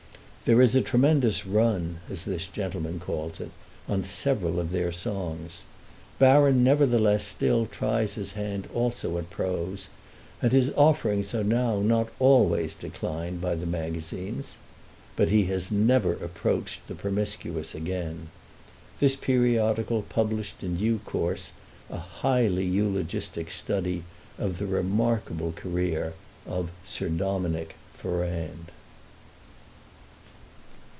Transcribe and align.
There 0.43 0.61
is 0.61 0.75
a 0.75 0.81
tremendous 0.81 1.45
run, 1.45 1.99
as 2.09 2.25
this 2.25 2.45
gentlemen 2.47 2.99
calls 2.99 3.39
it, 3.39 3.51
on 3.87 4.03
several 4.03 4.59
of 4.59 4.71
their 4.71 4.91
songs. 4.91 5.61
Baron 6.19 6.61
nevertheless 6.61 7.23
still 7.23 7.67
tries 7.67 8.15
his 8.15 8.33
hand 8.33 8.67
also 8.73 9.17
at 9.17 9.29
prose, 9.29 9.87
and 10.41 10.51
his 10.51 10.73
offerings 10.75 11.33
are 11.33 11.43
now 11.45 11.79
not 11.79 12.09
always 12.19 12.73
declined 12.75 13.39
by 13.39 13.55
the 13.55 13.65
magazines. 13.67 14.57
But 15.15 15.29
he 15.29 15.45
has 15.45 15.71
never 15.71 16.13
approached 16.15 16.85
the 16.89 16.95
Promiscuous 16.95 17.73
again. 17.73 18.27
This 18.99 19.15
periodical 19.15 20.01
published 20.01 20.63
in 20.63 20.75
due 20.75 20.99
course 21.05 21.53
a 21.89 21.97
highly 21.99 22.65
eulogistic 22.65 23.51
study 23.51 24.03
of 24.37 24.57
the 24.57 24.65
remarkable 24.67 25.53
career 25.53 26.11
of 26.45 26.71
Sir 26.83 27.07
Dominick 27.07 27.75
Ferrand. 27.93 28.71